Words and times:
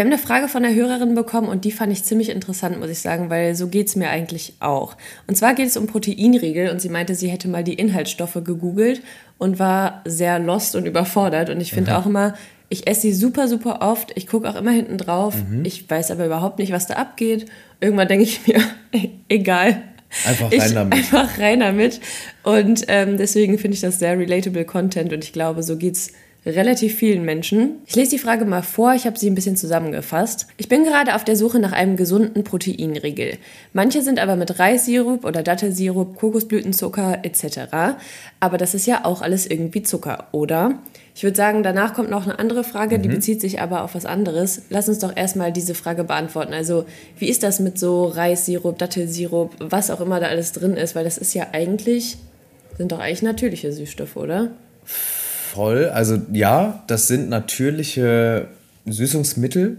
Wir 0.00 0.04
haben 0.06 0.12
eine 0.14 0.22
Frage 0.22 0.48
von 0.48 0.64
einer 0.64 0.74
Hörerin 0.74 1.14
bekommen 1.14 1.46
und 1.46 1.66
die 1.66 1.72
fand 1.72 1.92
ich 1.92 2.04
ziemlich 2.04 2.30
interessant, 2.30 2.80
muss 2.80 2.88
ich 2.88 3.00
sagen, 3.00 3.28
weil 3.28 3.54
so 3.54 3.68
geht 3.68 3.88
es 3.88 3.96
mir 3.96 4.08
eigentlich 4.08 4.54
auch. 4.58 4.96
Und 5.26 5.36
zwar 5.36 5.52
geht 5.52 5.66
es 5.66 5.76
um 5.76 5.86
Proteinriegel 5.86 6.70
und 6.70 6.80
sie 6.80 6.88
meinte, 6.88 7.14
sie 7.14 7.28
hätte 7.28 7.48
mal 7.48 7.62
die 7.62 7.74
Inhaltsstoffe 7.74 8.38
gegoogelt 8.42 9.02
und 9.36 9.58
war 9.58 10.00
sehr 10.06 10.38
lost 10.38 10.74
und 10.74 10.86
überfordert. 10.86 11.50
Und 11.50 11.60
ich 11.60 11.74
finde 11.74 11.98
auch 11.98 12.06
immer, 12.06 12.32
ich 12.70 12.86
esse 12.86 13.02
sie 13.02 13.12
super, 13.12 13.46
super 13.46 13.82
oft. 13.82 14.12
Ich 14.14 14.26
gucke 14.26 14.48
auch 14.48 14.54
immer 14.54 14.70
hinten 14.70 14.96
drauf. 14.96 15.34
Mhm. 15.36 15.66
Ich 15.66 15.90
weiß 15.90 16.12
aber 16.12 16.24
überhaupt 16.24 16.60
nicht, 16.60 16.72
was 16.72 16.86
da 16.86 16.94
abgeht. 16.94 17.44
Irgendwann 17.78 18.08
denke 18.08 18.24
ich 18.24 18.46
mir, 18.46 18.62
egal. 19.28 19.82
Einfach 20.26 20.50
rein 20.50 20.62
ich, 20.66 20.72
damit. 20.72 20.94
Einfach 20.94 21.38
rein 21.38 21.60
damit. 21.60 22.00
Und 22.42 22.86
ähm, 22.88 23.18
deswegen 23.18 23.58
finde 23.58 23.74
ich 23.74 23.82
das 23.82 23.98
sehr 23.98 24.18
relatable 24.18 24.64
Content 24.64 25.12
und 25.12 25.22
ich 25.22 25.34
glaube, 25.34 25.62
so 25.62 25.76
geht's 25.76 26.12
relativ 26.46 26.94
vielen 26.94 27.24
Menschen. 27.24 27.80
Ich 27.86 27.96
lese 27.96 28.12
die 28.12 28.18
Frage 28.18 28.44
mal 28.44 28.62
vor, 28.62 28.94
ich 28.94 29.06
habe 29.06 29.18
sie 29.18 29.28
ein 29.28 29.34
bisschen 29.34 29.56
zusammengefasst. 29.56 30.46
Ich 30.56 30.68
bin 30.68 30.84
gerade 30.84 31.14
auf 31.14 31.24
der 31.24 31.36
Suche 31.36 31.58
nach 31.58 31.72
einem 31.72 31.96
gesunden 31.96 32.44
Proteinriegel. 32.44 33.36
Manche 33.72 34.02
sind 34.02 34.18
aber 34.18 34.36
mit 34.36 34.58
Reissirup 34.58 35.24
oder 35.24 35.42
Dattelsirup, 35.42 36.16
Kokosblütenzucker 36.16 37.18
etc. 37.24 37.98
Aber 38.40 38.56
das 38.56 38.74
ist 38.74 38.86
ja 38.86 39.04
auch 39.04 39.20
alles 39.20 39.46
irgendwie 39.46 39.82
Zucker, 39.82 40.28
oder? 40.32 40.78
Ich 41.14 41.24
würde 41.24 41.36
sagen, 41.36 41.62
danach 41.62 41.92
kommt 41.92 42.08
noch 42.08 42.24
eine 42.24 42.38
andere 42.38 42.64
Frage, 42.64 42.96
mhm. 42.96 43.02
die 43.02 43.08
bezieht 43.08 43.42
sich 43.42 43.60
aber 43.60 43.82
auf 43.82 43.94
was 43.94 44.06
anderes. 44.06 44.62
Lass 44.70 44.88
uns 44.88 45.00
doch 45.00 45.14
erstmal 45.14 45.52
diese 45.52 45.74
Frage 45.74 46.04
beantworten. 46.04 46.54
Also, 46.54 46.86
wie 47.18 47.28
ist 47.28 47.42
das 47.42 47.60
mit 47.60 47.78
so 47.78 48.06
Reissirup, 48.06 48.78
Dattelsirup, 48.78 49.54
was 49.58 49.90
auch 49.90 50.00
immer 50.00 50.20
da 50.20 50.28
alles 50.28 50.52
drin 50.52 50.74
ist? 50.74 50.94
Weil 50.94 51.04
das 51.04 51.18
ist 51.18 51.34
ja 51.34 51.48
eigentlich, 51.52 52.16
sind 52.78 52.92
doch 52.92 53.00
eigentlich 53.00 53.22
natürliche 53.22 53.72
Süßstoffe, 53.72 54.16
oder? 54.16 54.52
Voll. 55.50 55.88
Also 55.88 56.20
ja, 56.32 56.82
das 56.86 57.08
sind 57.08 57.28
natürliche 57.28 58.48
Süßungsmittel. 58.86 59.78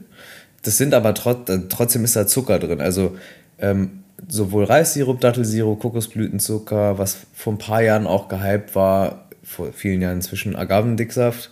Das 0.63 0.77
sind 0.77 0.93
aber 0.93 1.13
trot 1.13 1.49
trotzdem 1.69 2.03
ist 2.03 2.15
da 2.15 2.27
Zucker 2.27 2.59
drin. 2.59 2.81
Also 2.81 3.17
ähm, 3.57 4.03
sowohl 4.27 4.65
Reissirup, 4.65 5.19
Dattelsirup, 5.19 5.79
Kokosblütenzucker, 5.79 6.97
was 6.97 7.17
vor 7.33 7.53
ein 7.53 7.57
paar 7.57 7.81
Jahren 7.81 8.05
auch 8.05 8.27
gehypt 8.27 8.75
war, 8.75 9.29
vor 9.43 9.73
vielen 9.73 10.01
Jahren 10.01 10.17
inzwischen 10.17 10.55
Agavendicksaft. 10.55 11.49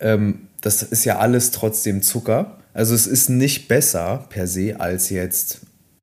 Ähm, 0.00 0.48
das 0.60 0.82
ist 0.82 1.04
ja 1.04 1.18
alles 1.18 1.50
trotzdem 1.50 2.02
Zucker. 2.02 2.58
Also 2.72 2.94
es 2.94 3.06
ist 3.06 3.28
nicht 3.28 3.68
besser 3.68 4.26
per 4.28 4.46
se 4.46 4.78
als 4.78 5.10
jetzt 5.10 5.60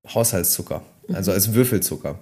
Haushaltszucker, 0.07 0.81
also 1.13 1.31
als 1.31 1.53
Würfelzucker. 1.53 2.19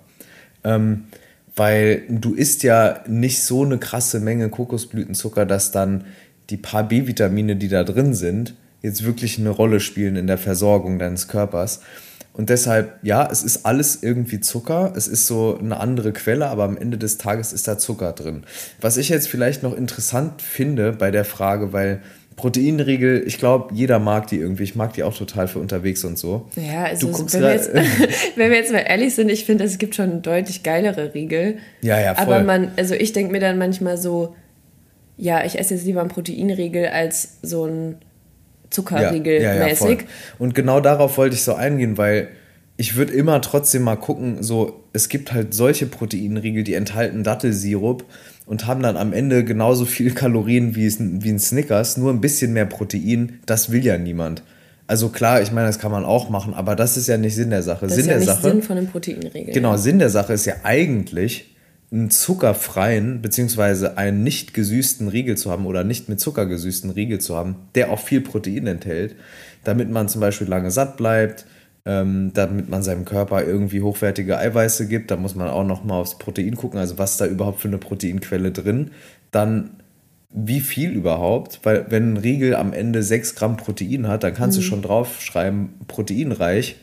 Ähm, 0.63 1.05
weil 1.55 2.03
du 2.09 2.33
isst 2.33 2.63
ja 2.63 3.03
nicht 3.07 3.43
so 3.43 3.63
eine 3.63 3.77
krasse 3.77 4.19
Menge 4.19 4.49
Kokosblütenzucker, 4.49 5.45
dass 5.45 5.71
dann 5.71 6.05
die 6.49 6.57
paar 6.57 6.87
B-Vitamine, 6.87 7.55
die 7.55 7.67
da 7.67 7.83
drin 7.83 8.13
sind, 8.13 8.55
jetzt 8.81 9.05
wirklich 9.05 9.37
eine 9.37 9.49
Rolle 9.49 9.79
spielen 9.79 10.15
in 10.15 10.27
der 10.27 10.37
Versorgung 10.37 10.99
deines 10.99 11.27
Körpers. 11.27 11.81
Und 12.33 12.49
deshalb, 12.49 12.99
ja, 13.03 13.27
es 13.29 13.43
ist 13.43 13.65
alles 13.65 14.01
irgendwie 14.01 14.39
Zucker. 14.39 14.93
Es 14.95 15.07
ist 15.07 15.27
so 15.27 15.57
eine 15.59 15.79
andere 15.79 16.13
Quelle, 16.13 16.47
aber 16.47 16.63
am 16.63 16.77
Ende 16.77 16.97
des 16.97 17.17
Tages 17.17 17.51
ist 17.51 17.67
da 17.67 17.77
Zucker 17.77 18.13
drin. 18.13 18.43
Was 18.79 18.97
ich 18.97 19.09
jetzt 19.09 19.27
vielleicht 19.27 19.61
noch 19.61 19.75
interessant 19.75 20.41
finde 20.41 20.93
bei 20.93 21.11
der 21.11 21.25
Frage, 21.25 21.73
weil 21.73 22.01
Proteinriegel, 22.39 23.23
ich 23.27 23.37
glaube, 23.37 23.73
jeder 23.73 23.99
mag 23.99 24.27
die 24.27 24.37
irgendwie. 24.37 24.63
Ich 24.63 24.73
mag 24.73 24.93
die 24.93 25.03
auch 25.03 25.13
total 25.13 25.49
für 25.49 25.59
unterwegs 25.59 26.05
und 26.05 26.17
so. 26.17 26.47
Ja, 26.55 26.85
also 26.85 27.11
wenn 27.33 27.41
wir, 27.41 27.51
jetzt, 27.51 27.73
wenn 28.35 28.49
wir, 28.49 28.57
jetzt, 28.57 28.71
mal 28.71 28.85
ehrlich 28.87 29.13
sind, 29.13 29.29
ich 29.29 29.43
finde, 29.43 29.65
es 29.65 29.77
gibt 29.77 29.93
schon 29.93 30.21
deutlich 30.21 30.63
geilere 30.63 31.13
Riegel. 31.13 31.57
Ja, 31.81 31.99
ja, 31.99 32.15
voll. 32.15 32.33
Aber 32.33 32.43
man, 32.43 32.71
also 32.77 32.95
ich 32.95 33.11
denke 33.11 33.33
mir 33.33 33.41
dann 33.41 33.57
manchmal 33.57 33.97
so, 33.97 34.35
ja, 35.17 35.43
ich 35.43 35.59
esse 35.59 35.73
jetzt 35.73 35.85
lieber 35.85 35.99
einen 35.99 36.09
Proteinriegel 36.09 36.87
als 36.87 37.39
so 37.41 37.65
ein 37.65 37.97
Zuckerriegel 38.69 39.41
ja, 39.41 39.55
ja, 39.55 39.59
ja, 39.59 39.65
mäßig. 39.65 40.05
Und 40.37 40.55
genau 40.55 40.79
darauf 40.79 41.17
wollte 41.17 41.35
ich 41.35 41.43
so 41.43 41.55
eingehen, 41.55 41.97
weil 41.97 42.29
ich 42.77 42.95
würde 42.95 43.11
immer 43.11 43.41
trotzdem 43.41 43.83
mal 43.83 43.97
gucken, 43.97 44.41
so, 44.41 44.85
es 44.93 45.09
gibt 45.09 45.33
halt 45.33 45.53
solche 45.53 45.87
Proteinriegel, 45.87 46.63
die 46.63 46.75
enthalten 46.75 47.25
Dattelsirup 47.25 48.05
und 48.49 48.65
haben 48.65 48.81
dann 48.81 48.97
am 48.97 49.13
Ende 49.13 49.43
genauso 49.43 49.85
viel 49.85 50.11
Kalorien 50.15 50.75
wie, 50.75 50.91
wie 50.91 51.29
ein 51.29 51.39
Snickers, 51.39 51.97
nur 51.97 52.11
ein 52.11 52.19
bisschen 52.19 52.51
mehr 52.51 52.65
Protein. 52.65 53.39
Das 53.45 53.71
will 53.71 53.85
ja 53.85 53.97
niemand. 53.97 54.41
Also 54.87 55.09
klar, 55.09 55.39
ich 55.43 55.51
meine, 55.51 55.67
das 55.67 55.77
kann 55.77 55.91
man 55.91 56.03
auch 56.03 56.31
machen, 56.31 56.55
aber 56.55 56.75
das 56.75 56.97
ist 56.97 57.07
ja 57.07 57.17
nicht 57.17 57.35
Sinn 57.35 57.51
der 57.51 57.61
Sache. 57.61 57.85
Das 57.85 57.93
Sinn 57.93 58.01
ist 58.01 58.07
ja 58.07 58.13
der 58.13 58.19
nicht 58.21 58.27
Sache. 58.27 58.41
Sinn 58.41 58.63
von 58.63 58.77
einem 58.77 58.87
Proteinriegel. 58.87 59.53
Genau, 59.53 59.77
Sinn 59.77 59.99
der 59.99 60.09
Sache 60.09 60.33
ist 60.33 60.45
ja 60.45 60.55
eigentlich, 60.63 61.55
einen 61.91 62.09
zuckerfreien 62.09 63.21
beziehungsweise 63.21 63.97
einen 63.97 64.23
nicht 64.23 64.55
gesüßten 64.55 65.07
Riegel 65.07 65.37
zu 65.37 65.51
haben 65.51 65.67
oder 65.67 65.83
nicht 65.83 66.09
mit 66.09 66.19
Zucker 66.19 66.47
gesüßten 66.47 66.89
Riegel 66.89 67.19
zu 67.19 67.35
haben, 67.35 67.55
der 67.75 67.91
auch 67.91 67.99
viel 67.99 68.21
Protein 68.21 68.65
enthält, 68.65 69.15
damit 69.63 69.91
man 69.91 70.07
zum 70.07 70.21
Beispiel 70.21 70.47
lange 70.47 70.71
satt 70.71 70.97
bleibt, 70.97 71.45
ähm, 71.89 72.29
damit 72.35 72.69
man 72.69 72.83
seinem 72.83 73.03
Körper 73.03 73.43
irgendwie 73.43 73.81
hochwertige 73.81 74.37
Eiweiße 74.37 74.87
gibt. 74.87 75.09
Da 75.09 75.17
muss 75.17 75.33
man 75.33 75.49
auch 75.49 75.65
noch 75.65 75.83
mal 75.83 75.99
aufs 75.99 76.19
Protein 76.19 76.55
gucken, 76.55 76.79
also 76.79 76.99
was 76.99 77.17
da 77.17 77.25
überhaupt 77.25 77.61
für 77.61 77.67
eine 77.67 77.79
Proteinquelle 77.79 78.51
drin. 78.51 78.91
Dann 79.31 79.71
wie 80.29 80.59
viel 80.59 80.91
überhaupt, 80.91 81.61
weil 81.63 81.87
wenn 81.89 82.13
ein 82.13 82.17
Riegel 82.17 82.55
am 82.55 82.73
Ende 82.73 83.01
6 83.01 83.33
Gramm 83.33 83.57
Protein 83.57 84.07
hat, 84.07 84.23
dann 84.23 84.35
kannst 84.35 84.57
mhm. 84.57 84.61
du 84.61 84.67
schon 84.67 84.81
draufschreiben, 84.83 85.69
proteinreich. 85.87 86.75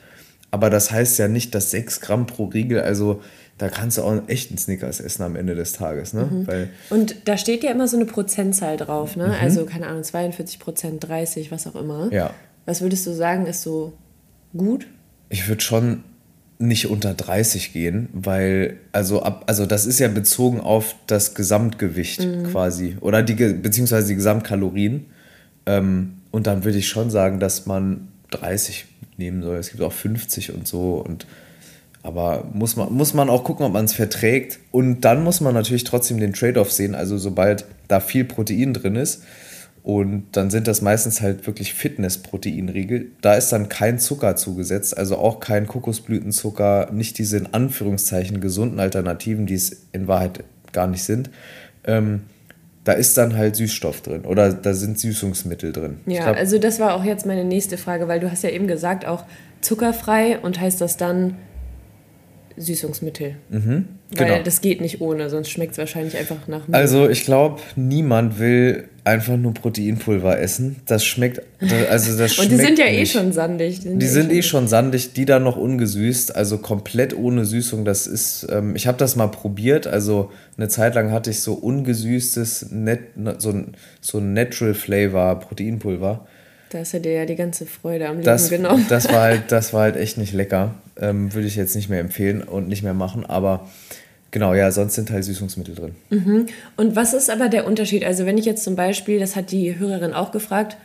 Aber 0.51 0.71
das 0.71 0.91
heißt 0.91 1.21
ja 1.21 1.29
nicht, 1.29 1.55
dass 1.55 1.71
6 1.71 2.01
Gramm 2.01 2.27
pro 2.27 2.47
Riegel, 2.47 2.81
also 2.81 3.23
da 3.59 3.69
kannst 3.69 3.99
du 3.99 4.03
auch 4.03 4.21
echt 4.27 4.51
einen 4.51 4.59
Snickers 4.59 4.99
essen 4.99 5.23
am 5.23 5.37
Ende 5.37 5.55
des 5.55 5.73
Tages. 5.73 6.15
Ne? 6.15 6.29
Mhm. 6.29 6.47
Weil 6.49 6.71
und 6.91 7.29
da 7.29 7.39
steht 7.39 7.63
ja 7.63 7.71
immer 7.71 7.87
so 7.87 7.97
eine 7.97 8.07
Prozentzahl 8.07 8.77
drauf, 8.77 9.15
ne? 9.15 9.29
Mhm. 9.29 9.35
Also, 9.41 9.65
keine 9.67 9.87
Ahnung, 9.87 10.03
42 10.03 10.59
Prozent, 10.59 11.07
30, 11.07 11.53
was 11.53 11.69
auch 11.69 11.77
immer. 11.77 12.13
Ja. 12.13 12.33
Was 12.65 12.81
würdest 12.81 13.07
du 13.07 13.13
sagen, 13.13 13.47
ist 13.47 13.63
so 13.63 13.93
gut? 14.57 14.89
Ich 15.29 15.49
würde 15.49 15.63
schon 15.63 16.05
nicht 16.59 16.89
unter 16.89 17.15
30 17.15 17.73
gehen, 17.73 18.09
weil, 18.13 18.79
also 18.93 19.23
ab, 19.23 19.45
also 19.47 19.67
das 19.67 19.87
ist 19.87 19.99
ja 19.99 20.09
bezogen 20.09 20.61
auf 20.61 20.95
das 21.07 21.35
Gesamtgewicht 21.35 22.21
mhm. 22.21 22.45
quasi. 22.45 22.97
Oder 23.01 23.23
die, 23.23 23.35
beziehungsweise 23.35 24.09
die 24.09 24.15
Gesamtkalorien. 24.15 25.07
Ähm, 25.67 26.15
und 26.31 26.47
dann 26.47 26.65
würde 26.65 26.79
ich 26.79 26.89
schon 26.89 27.11
sagen, 27.11 27.41
dass 27.41 27.67
man 27.67 28.09
30 28.31 28.87
nehmen 29.17 29.43
soll. 29.43 29.57
Es 29.57 29.71
gibt 29.71 29.83
auch 29.83 29.93
50 29.93 30.55
und 30.55 30.67
so. 30.67 30.95
Und 30.95 31.27
aber 32.03 32.45
muss 32.53 32.77
man, 32.77 32.93
muss 32.93 33.15
man 33.15 33.29
auch 33.29 33.45
gucken, 33.45 33.67
ob 33.67 33.73
man 33.73 33.85
es 33.85 33.93
verträgt. 33.93 34.61
Und 34.71 35.01
dann 35.01 35.25
muss 35.25 35.41
man 35.41 35.55
natürlich 35.55 35.85
trotzdem 35.85 36.19
den 36.21 36.33
Trade-off 36.33 36.71
sehen. 36.71 36.95
Also 36.95 37.19
sobald 37.19 37.65
da 37.89 38.01
viel 38.01 38.25
Protein 38.25 38.73
drin 38.73 38.97
ist, 38.97 39.25
und 39.87 40.25
dann 40.33 40.51
sind 40.51 40.67
das 40.67 40.83
meistens 40.83 41.21
halt 41.21 41.47
wirklich 41.47 41.73
Fitness-Proteinriegel. 41.73 43.13
Da 43.21 43.35
ist 43.35 43.51
dann 43.51 43.69
kein 43.69 44.01
Zucker 44.01 44.35
zugesetzt, 44.35 44.99
also 44.99 45.17
auch 45.17 45.39
kein 45.39 45.69
Kokosblütenzucker, 45.69 46.91
nicht 46.91 47.19
diese 47.19 47.37
in 47.37 47.55
Anführungszeichen 47.55 48.41
gesunden 48.41 48.81
Alternativen, 48.81 49.47
die 49.47 49.55
es 49.55 49.87
in 49.93 50.09
Wahrheit 50.09 50.43
gar 50.73 50.89
nicht 50.89 51.05
sind. 51.05 51.31
Ähm, 51.85 52.23
da 52.83 52.95
ist 52.95 53.17
dann 53.17 53.37
halt 53.37 53.55
Süßstoff 53.55 54.01
drin 54.01 54.25
oder 54.25 54.53
da 54.53 54.75
sind 54.75 54.99
Süßungsmittel 54.99 55.73
drin. 55.73 55.99
Ja, 56.07 56.25
glaub, 56.25 56.37
also 56.37 56.59
das 56.59 56.81
war 56.81 56.97
auch 56.97 57.05
jetzt 57.05 57.25
meine 57.25 57.45
nächste 57.45 57.79
Frage, 57.79 58.09
weil 58.09 58.19
du 58.19 58.29
hast 58.29 58.43
ja 58.43 58.51
eben 58.51 58.67
gesagt, 58.67 59.07
auch 59.07 59.23
zuckerfrei 59.61 60.41
und 60.41 60.61
heißt 60.61 60.81
das 60.81 60.97
dann 60.97 61.37
Süßungsmittel. 62.57 63.37
Mhm, 63.51 63.87
Weil 64.17 64.27
genau. 64.27 64.43
das 64.43 64.61
geht 64.61 64.81
nicht 64.81 65.01
ohne, 65.01 65.29
sonst 65.29 65.51
schmeckt 65.51 65.73
es 65.73 65.79
wahrscheinlich 65.79 66.17
einfach 66.17 66.49
nach 66.49 66.67
Milch. 66.67 66.75
Also 66.75 67.09
ich 67.09 67.25
glaube, 67.25 67.61
niemand 67.77 68.39
will 68.39 68.89
einfach 69.05 69.37
nur 69.37 69.55
Proteinpulver 69.55 70.39
essen. 70.41 70.77
Das 70.87 71.05
schmeckt, 71.05 71.43
also 71.91 72.17
das 72.19 72.39
Und 72.39 72.51
die 72.51 72.57
sind 72.57 72.79
ja 72.79 72.87
eh 72.87 73.01
nicht. 73.01 73.15
eh 73.15 73.19
schon 73.19 73.33
sandig. 73.33 73.81
Die 73.81 73.89
sind, 73.89 73.99
die 74.01 74.07
sind 74.07 74.33
eh 74.33 74.43
schon 74.43 74.69
sandig, 74.69 75.13
die 75.13 75.25
dann 75.25 75.45
noch 75.45 75.57
ungesüßt, 75.57 76.35
also 76.35 76.59
komplett 76.59 77.17
ohne 77.17 77.45
Süßung. 77.45 77.85
Das 77.85 78.07
ist, 78.07 78.47
ähm, 78.51 78.75
ich 78.75 78.87
habe 78.87 78.99
das 78.99 79.17
mal 79.17 79.29
probiert, 79.29 79.87
also 79.87 80.31
eine 80.57 80.69
Zeit 80.69 80.95
lang 80.95 81.13
hatte 81.13 81.31
ich 81.31 81.41
so 81.43 81.55
ungesüßtes, 81.55 82.71
net, 82.71 83.01
so, 83.39 83.55
so 84.01 84.19
ein 84.19 84.33
Natural 84.33 84.75
Flavor 84.75 85.41
Proteinpulver. 85.41 86.27
Da 86.71 86.79
hast 86.79 86.95
du 86.95 87.01
dir 87.01 87.13
ja 87.13 87.27
die 87.27 87.37
ganze 87.37 87.65
Freude 87.65 88.09
am 88.09 88.17
Leben 88.17 88.25
das, 88.25 88.51
genommen. 88.51 88.87
Das 88.89 89.09
war, 89.09 89.21
halt, 89.21 89.43
das 89.53 89.73
war 89.73 89.83
halt 89.83 89.97
echt 89.97 90.19
nicht 90.19 90.33
lecker. 90.33 90.75
Ähm, 91.01 91.33
Würde 91.35 91.47
ich 91.47 91.57
jetzt 91.57 91.77
nicht 91.77 91.89
mehr 91.89 92.01
empfehlen 92.01 92.43
und 92.43 92.69
nicht 92.69 92.83
mehr 92.83 92.95
machen. 92.95 93.27
Aber 93.27 93.69
genau, 94.31 94.55
ja, 94.55 94.71
sonst 94.71 94.95
sind 94.95 95.11
halt 95.11 95.25
Süßungsmittel 95.25 95.75
drin. 95.75 95.95
Mhm. 96.11 96.47
Und 96.77 96.97
was 96.97 97.15
ist 97.15 97.31
aber 97.31 97.49
der 97.49 97.67
Unterschied? 97.67 98.05
Also 98.05 98.27
wenn 98.27 98.39
ich 98.39 98.45
jetzt 98.45 98.65
zum 98.65 98.77
Beispiel, 98.77 99.21
das 99.21 99.37
hat 99.37 99.51
die 99.51 99.79
Hörerin 99.79 100.15
auch 100.15 100.33
gefragt, 100.33 100.77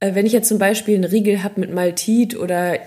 äh, 0.00 0.14
wenn 0.14 0.26
ich 0.26 0.32
jetzt 0.32 0.48
zum 0.48 0.58
Beispiel 0.58 0.94
einen 0.94 1.04
Riegel 1.04 1.42
habe 1.42 1.60
mit 1.60 1.72
Maltit 1.72 2.36
oder 2.36 2.78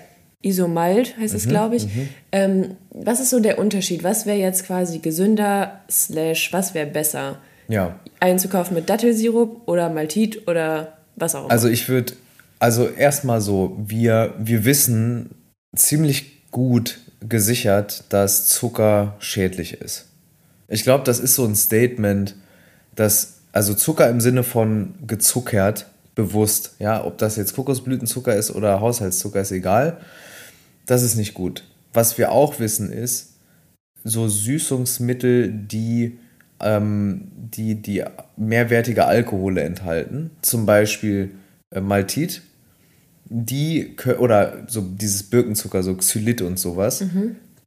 Isomalt 0.42 1.16
heißt 1.18 1.34
es, 1.34 1.46
Mhm, 1.46 1.50
glaube 1.50 1.76
ich. 1.76 1.86
Ähm, 2.30 2.76
was 2.90 3.20
ist 3.20 3.30
so 3.30 3.40
der 3.40 3.58
Unterschied? 3.58 4.04
Was 4.04 4.26
wäre 4.26 4.36
jetzt 4.38 4.66
quasi 4.66 4.98
gesünder, 4.98 5.80
slash, 5.90 6.52
was 6.52 6.74
wäre 6.74 6.86
besser? 6.86 7.38
Ja. 7.68 7.98
Einzukaufen 8.20 8.74
mit 8.74 8.90
Dattelsirup 8.90 9.62
oder 9.66 9.88
Maltit 9.88 10.46
oder 10.46 10.98
was 11.16 11.34
auch 11.34 11.44
immer? 11.44 11.50
Also 11.50 11.68
ich 11.68 11.88
würde, 11.88 12.12
also 12.58 12.88
erstmal 12.88 13.40
so, 13.40 13.74
wir, 13.86 14.34
wir 14.38 14.66
wissen 14.66 15.30
ziemlich 15.74 16.50
gut 16.50 17.00
gesichert, 17.20 18.04
dass 18.10 18.46
Zucker 18.46 19.16
schädlich 19.18 19.80
ist. 19.80 20.06
Ich 20.68 20.82
glaube, 20.82 21.04
das 21.04 21.20
ist 21.20 21.34
so 21.34 21.44
ein 21.44 21.56
Statement, 21.56 22.36
dass, 22.94 23.40
also 23.52 23.74
Zucker 23.74 24.08
im 24.08 24.20
Sinne 24.20 24.42
von 24.42 24.94
gezuckert, 25.06 25.86
bewusst, 26.14 26.76
ja, 26.78 27.04
ob 27.04 27.18
das 27.18 27.36
jetzt 27.36 27.54
Kokosblütenzucker 27.54 28.34
ist 28.34 28.50
oder 28.50 28.80
Haushaltszucker, 28.80 29.40
ist 29.40 29.50
egal. 29.50 29.98
Das 30.86 31.02
ist 31.02 31.16
nicht 31.16 31.34
gut. 31.34 31.64
Was 31.92 32.18
wir 32.18 32.30
auch 32.30 32.60
wissen 32.60 32.92
ist, 32.92 33.34
so 34.04 34.28
Süßungsmittel, 34.28 35.50
die, 35.50 36.18
ähm, 36.60 37.28
die, 37.34 37.74
die 37.74 38.04
mehrwertige 38.36 39.06
Alkohole 39.06 39.62
enthalten, 39.62 40.30
zum 40.42 40.66
Beispiel 40.66 41.32
äh, 41.70 41.80
Maltit, 41.80 42.42
die 43.26 43.96
oder 44.18 44.64
so 44.66 44.80
dieses 44.80 45.24
Birkenzucker, 45.24 45.82
so 45.82 45.94
Xylit 45.94 46.42
und 46.42 46.58
sowas, 46.58 47.04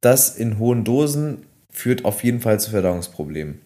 das 0.02 0.36
in 0.36 0.60
hohen 0.60 0.84
Dosen 0.84 1.40
führt 1.70 2.06
auf 2.06 2.24
jeden 2.24 2.42
Fall 2.42 2.60
zu 2.60 2.72
Verdauungsproblemen. 2.72 3.60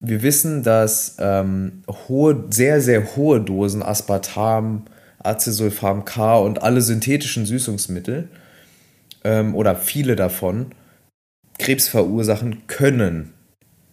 Wir 0.00 0.22
wissen, 0.22 0.62
dass 0.62 1.16
ähm, 1.18 1.82
hohe, 2.08 2.44
sehr, 2.50 2.80
sehr 2.80 3.16
hohe 3.16 3.40
Dosen 3.40 3.82
Aspartam, 3.82 4.84
Acesulfam 5.18 6.04
K 6.04 6.38
und 6.38 6.62
alle 6.62 6.82
synthetischen 6.82 7.46
Süßungsmittel 7.46 8.28
ähm, 9.24 9.54
oder 9.54 9.76
viele 9.76 10.14
davon 10.16 10.72
Krebs 11.58 11.88
verursachen 11.88 12.66
können. 12.66 13.32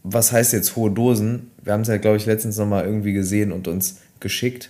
Was 0.03 0.31
heißt 0.31 0.51
jetzt 0.53 0.75
hohe 0.75 0.91
Dosen? 0.91 1.51
Wir 1.63 1.73
haben 1.73 1.81
es 1.81 1.87
ja, 1.87 1.97
glaube 1.97 2.17
ich, 2.17 2.25
letztens 2.25 2.57
nochmal 2.57 2.85
irgendwie 2.85 3.13
gesehen 3.13 3.51
und 3.51 3.67
uns 3.67 3.99
geschickt. 4.19 4.69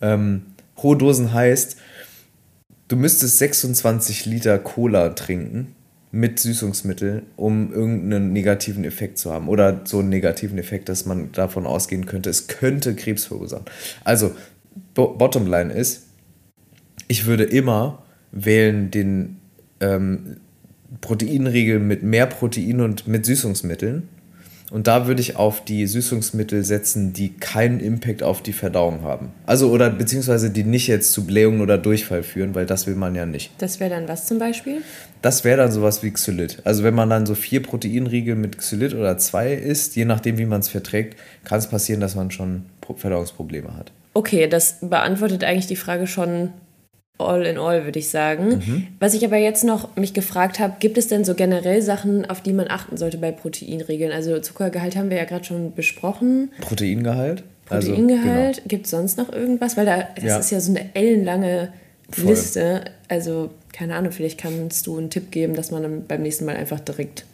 Ähm, 0.00 0.42
hohe 0.82 0.96
Dosen 0.96 1.32
heißt, 1.32 1.76
du 2.88 2.96
müsstest 2.96 3.38
26 3.38 4.26
Liter 4.26 4.58
Cola 4.58 5.10
trinken 5.10 5.74
mit 6.12 6.38
Süßungsmittel, 6.38 7.22
um 7.36 7.72
irgendeinen 7.72 8.32
negativen 8.34 8.84
Effekt 8.84 9.16
zu 9.16 9.32
haben. 9.32 9.48
Oder 9.48 9.80
so 9.84 10.00
einen 10.00 10.10
negativen 10.10 10.58
Effekt, 10.58 10.90
dass 10.90 11.06
man 11.06 11.32
davon 11.32 11.66
ausgehen 11.66 12.04
könnte, 12.04 12.28
es 12.28 12.48
könnte 12.48 12.94
Krebs 12.94 13.24
verursachen. 13.24 13.64
Also, 14.04 14.32
bo 14.94 15.14
Bottomline 15.14 15.72
ist, 15.72 16.06
ich 17.08 17.26
würde 17.26 17.44
immer 17.44 18.02
wählen 18.30 18.90
den 18.90 19.38
ähm, 19.80 20.36
Proteinriegel 21.00 21.78
mit 21.78 22.02
mehr 22.02 22.26
Protein 22.26 22.80
und 22.80 23.06
mit 23.06 23.24
Süßungsmitteln. 23.24 24.08
Und 24.72 24.86
da 24.86 25.06
würde 25.06 25.20
ich 25.20 25.36
auf 25.36 25.62
die 25.64 25.86
Süßungsmittel 25.86 26.64
setzen, 26.64 27.12
die 27.12 27.34
keinen 27.34 27.78
Impact 27.78 28.22
auf 28.22 28.42
die 28.42 28.54
Verdauung 28.54 29.02
haben. 29.02 29.28
Also 29.44 29.70
oder 29.70 29.90
beziehungsweise 29.90 30.48
die 30.50 30.64
nicht 30.64 30.86
jetzt 30.86 31.12
zu 31.12 31.26
Blähungen 31.26 31.60
oder 31.60 31.76
Durchfall 31.76 32.22
führen, 32.22 32.54
weil 32.54 32.64
das 32.64 32.86
will 32.86 32.94
man 32.94 33.14
ja 33.14 33.26
nicht. 33.26 33.50
das 33.58 33.80
wäre 33.80 33.90
dann 33.90 34.08
was 34.08 34.24
zum 34.26 34.38
Beispiel? 34.38 34.82
Das 35.20 35.44
wäre 35.44 35.58
dann 35.58 35.70
sowas 35.72 36.02
wie 36.02 36.10
Xylit. 36.10 36.62
Also 36.64 36.82
wenn 36.84 36.94
man 36.94 37.10
dann 37.10 37.26
so 37.26 37.34
vier 37.34 37.62
Proteinriegel 37.62 38.34
mit 38.34 38.56
Xylit 38.56 38.94
oder 38.94 39.18
zwei 39.18 39.52
isst, 39.52 39.94
je 39.94 40.06
nachdem 40.06 40.38
wie 40.38 40.46
man 40.46 40.60
es 40.60 40.68
verträgt, 40.68 41.18
kann 41.44 41.58
es 41.58 41.66
passieren, 41.66 42.00
dass 42.00 42.14
man 42.14 42.30
schon 42.30 42.64
Pro- 42.80 42.94
Verdauungsprobleme 42.94 43.76
hat. 43.76 43.92
Okay, 44.14 44.46
das 44.48 44.78
beantwortet 44.80 45.44
eigentlich 45.44 45.66
die 45.66 45.76
Frage 45.76 46.06
schon 46.06 46.50
all 47.18 47.44
in 47.46 47.58
all, 47.58 47.84
würde 47.84 47.98
ich 47.98 48.08
sagen. 48.08 48.88
Was 48.98 49.14
ich 49.14 49.24
aber 49.24 49.36
jetzt 49.36 49.64
noch 49.64 49.96
mich 49.96 50.14
gefragt 50.14 50.58
habe, 50.58 50.74
gibt 50.80 50.98
es 50.98 51.08
denn 51.08 51.24
so 51.24 51.34
generell 51.34 51.82
Sachen, 51.82 52.28
auf 52.28 52.40
die 52.40 52.52
man 52.52 52.66
achten 52.68 52.96
sollte 52.96 53.18
bei 53.18 53.32
Proteinregeln? 53.32 54.12
Also 54.12 54.38
Zuckergehalt 54.40 54.96
haben 54.96 55.10
wir 55.10 55.18
ja 55.18 55.24
gerade 55.24 55.44
schon 55.44 55.74
besprochen. 55.74 56.50
Proteingehalt? 56.60 57.44
Also, 57.68 57.90
Proteingehalt, 57.90 58.62
gibt 58.66 58.86
es 58.86 58.90
sonst 58.90 59.18
noch 59.18 59.32
irgendwas? 59.32 59.76
Weil 59.76 59.86
da, 59.86 60.08
das 60.16 60.24
Ja. 60.24 60.38
ist 60.38 60.50
ja 60.50 60.60
so 60.60 60.72
eine 60.72 60.94
ellenlange 60.94 61.72
Voll. 62.10 62.30
Liste. 62.30 62.84
Also, 63.08 63.50
keine 63.72 63.94
Ahnung, 63.94 64.12
vielleicht 64.12 64.38
kannst 64.38 64.86
du 64.86 64.98
einen 64.98 65.08
Tipp 65.10 65.30
geben, 65.30 65.54
dass 65.54 65.70
man 65.70 65.82
dann 65.82 66.06
beim 66.06 66.22
nächsten 66.22 66.44
Mal 66.44 66.56
einfach 66.56 66.80
direkt. 66.80 67.24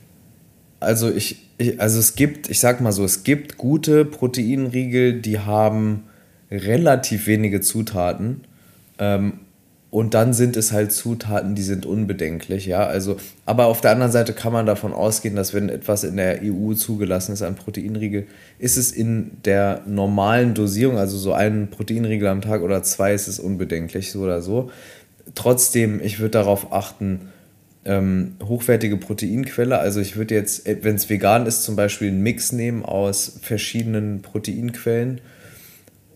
Also 0.81 1.11
ich, 1.11 1.49
ich, 1.59 1.81
also 1.81 1.99
es 1.99 2.15
gibt, 2.15 2.49
ich 2.51 2.61
sag 2.61 2.81
mal 2.81 2.93
so, 2.93 3.05
es 3.05 3.25
gibt 3.25 3.59
gute 3.59 4.05
Proteinriegel, 4.05 5.21
die 5.21 5.41
haben 5.41 6.05
relativ 6.53 7.27
wenige 7.27 7.61
Zutaten. 7.61 8.43
Ähm, 9.01 9.41
und 9.91 10.13
dann 10.13 10.35
sind 10.35 10.57
es 10.59 10.73
halt 10.73 10.93
Zutaten, 10.93 11.55
die 11.55 11.63
sind 11.63 11.87
unbedenklich, 11.87 12.67
ja. 12.67 12.87
Also, 12.87 13.17
aber 13.47 13.67
auf 13.67 13.81
der 13.81 13.93
anderen 13.93 14.13
Seite 14.13 14.35
kann 14.35 14.53
man 14.53 14.67
davon 14.67 14.93
ausgehen, 14.93 15.35
dass 15.35 15.55
wenn 15.55 15.71
etwas 15.71 16.05
in 16.05 16.17
der 16.17 16.41
EU 16.45 16.75
zugelassen 16.75 17.33
ist, 17.33 17.43
ein 17.43 17.55
Proteinriegel, 17.55 18.27
ist 18.59 18.77
es 18.77 18.93
in 18.93 19.31
der 19.45 19.81
normalen 19.87 20.53
Dosierung, 20.53 20.99
also 20.99 21.17
so 21.17 21.33
ein 21.33 21.69
Proteinriegel 21.71 22.29
am 22.29 22.43
Tag 22.43 22.61
oder 22.63 22.83
zwei, 22.83 23.15
ist 23.15 23.29
es 23.29 23.41
unbedenklich, 23.41 24.13
so 24.13 24.21
oder 24.21 24.43
so. 24.43 24.71
Trotzdem, 25.35 26.01
ich 26.03 26.19
würde 26.21 26.33
darauf 26.33 26.73
achten, 26.73 27.29
ähm, 27.85 28.37
hochwertige 28.47 28.99
Proteinquelle. 28.99 29.79
Also 29.79 30.01
ich 30.01 30.17
würde 30.17 30.35
jetzt, 30.35 30.67
wenn 30.83 30.97
es 30.97 31.09
vegan 31.09 31.47
ist, 31.47 31.63
zum 31.63 31.77
Beispiel 31.77 32.09
einen 32.09 32.23
Mix 32.23 32.53
nehmen 32.53 32.85
aus 32.85 33.39
verschiedenen 33.41 34.21
Proteinquellen. 34.21 35.21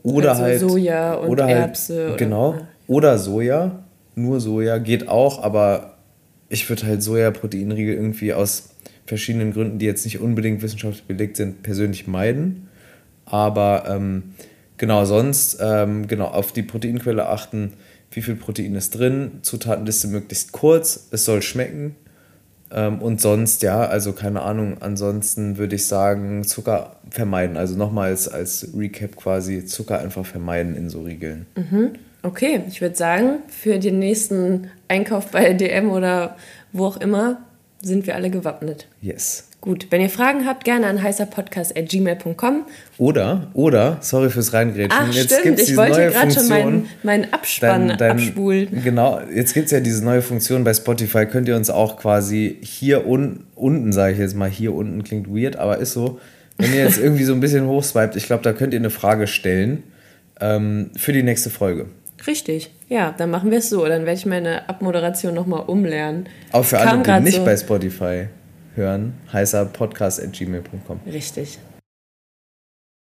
Oder 0.02 0.30
Also 0.32 0.42
halt 0.42 0.60
Soja 0.60 1.14
und 1.14 1.28
oder 1.30 1.48
Erbse 1.48 2.08
oder- 2.08 2.16
genau. 2.16 2.58
Oder 2.92 3.16
Soja. 3.18 3.84
Nur 4.16 4.38
Soja 4.38 4.76
geht 4.76 5.08
auch, 5.08 5.42
aber 5.42 5.96
ich 6.50 6.68
würde 6.68 6.84
halt 6.86 7.02
Soja-Proteinriegel 7.02 7.94
irgendwie 7.94 8.34
aus 8.34 8.74
verschiedenen 9.06 9.54
Gründen, 9.54 9.78
die 9.78 9.86
jetzt 9.86 10.04
nicht 10.04 10.20
unbedingt 10.20 10.60
wissenschaftlich 10.60 11.04
belegt 11.04 11.38
sind, 11.38 11.62
persönlich 11.62 12.06
meiden. 12.06 12.68
Aber 13.24 13.84
ähm, 13.88 14.34
genau, 14.76 15.06
sonst 15.06 15.56
ähm, 15.62 16.06
genau 16.06 16.26
auf 16.26 16.52
die 16.52 16.62
Proteinquelle 16.62 17.30
achten, 17.30 17.72
wie 18.10 18.20
viel 18.20 18.36
Protein 18.36 18.74
ist 18.74 18.90
drin, 18.90 19.38
Zutatenliste 19.40 20.08
möglichst 20.08 20.52
kurz, 20.52 21.08
es 21.12 21.24
soll 21.24 21.40
schmecken. 21.40 21.96
Ähm, 22.70 23.00
und 23.00 23.22
sonst, 23.22 23.62
ja, 23.62 23.86
also 23.86 24.12
keine 24.12 24.42
Ahnung, 24.42 24.76
ansonsten 24.80 25.56
würde 25.56 25.76
ich 25.76 25.86
sagen, 25.86 26.44
Zucker 26.44 26.96
vermeiden. 27.08 27.56
Also 27.56 27.74
nochmals 27.74 28.28
als 28.28 28.68
Recap 28.76 29.16
quasi, 29.16 29.64
Zucker 29.64 29.98
einfach 29.98 30.26
vermeiden 30.26 30.76
in 30.76 30.90
so 30.90 31.00
Riegeln. 31.00 31.46
Okay, 32.22 32.60
ich 32.69 32.80
würde 32.80 32.94
sagen, 32.94 33.38
für 33.48 33.78
den 33.78 33.98
nächsten 33.98 34.69
Einkauf 34.88 35.30
bei 35.32 35.52
DM 35.54 35.90
oder 35.90 36.36
wo 36.72 36.86
auch 36.86 36.96
immer 36.98 37.38
sind 37.82 38.06
wir 38.06 38.14
alle 38.14 38.30
gewappnet. 38.30 38.86
Yes. 39.00 39.48
Gut, 39.60 39.86
wenn 39.90 40.00
ihr 40.00 40.10
Fragen 40.10 40.44
habt, 40.44 40.64
gerne 40.64 40.88
an 40.88 41.00
heißerpodcast.gmail.com. 41.02 42.64
Oder, 42.98 43.48
oder, 43.55 43.98
sorry 44.00 44.29
fürs 44.29 44.52
Reingrätschen, 44.52 44.91
Ach, 45.00 45.12
jetzt 45.12 45.38
stimmt, 45.38 45.60
ich 45.60 45.76
wollte 45.76 46.08
gerade 46.10 46.32
schon 46.32 46.48
meinen, 46.48 46.88
meinen 47.05 47.32
Abspann 47.32 47.88
Dein- 47.88 47.98
dein- 47.98 48.10
abspulen. 48.12 48.82
Genau, 48.82 49.20
jetzt 49.32 49.55
gibt 49.55 49.67
es 49.67 49.70
ja 49.72 49.79
diese 49.79 50.05
neue 50.05 50.20
Funktion 50.20 50.64
bei 50.64 50.74
Spotify, 50.74 51.26
könnt 51.26 51.46
ihr 51.48 51.55
uns 51.55 51.70
auch 51.70 51.96
quasi 51.96 52.58
hier 52.60 53.06
un 53.06 53.44
unten, 53.55 53.93
sage 53.93 54.14
ich 54.14 54.19
jetzt 54.19 54.34
mal, 54.34 54.50
hier 54.50 54.74
unten 54.74 55.05
klingt 55.05 55.29
weird, 55.29 55.55
aber 55.56 55.79
ist 55.79 55.93
so, 55.93 56.19
wenn 56.58 56.72
ihr 56.74 56.82
jetzt 56.82 56.98
irgendwie 57.02 57.24
so 57.24 57.32
ein 57.32 57.38
bisschen 57.41 57.67
hochswiped, 57.69 58.17
ich 58.17 58.26
glaube, 58.26 58.43
da 58.43 58.52
könnt 58.52 58.74
ihr 58.74 58.81
eine 58.81 58.91
Frage 58.91 59.29
stellen 59.29 59.84
ähm, 60.41 60.91
für 60.96 61.12
die 61.12 61.22
nächste 61.22 61.50
Folge. 61.50 61.86
Richtig, 62.26 62.70
ja, 62.88 63.12
dann 63.17 63.31
machen 63.31 63.50
wir 63.50 63.58
es 63.58 63.69
so. 63.69 63.84
Dann 63.86 64.05
werde 64.06 64.19
ich 64.19 64.26
meine 64.26 64.69
Abmoderation 64.69 65.34
nochmal 65.34 65.64
umlernen. 65.67 66.29
Auch 66.52 66.64
für 66.64 66.76
Kam 66.76 67.02
alle, 67.02 67.19
die 67.19 67.24
nicht 67.24 67.36
so. 67.36 67.44
bei 67.44 67.56
Spotify 67.56 68.29
hören, 68.74 69.14
heißer 69.32 69.67
podcast 69.67 70.22
at 70.22 70.32
gmail.com. 70.32 71.00
Richtig. 71.06 71.58